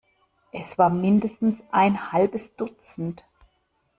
[0.51, 3.23] Es war mindestens ein halbes Dutzend.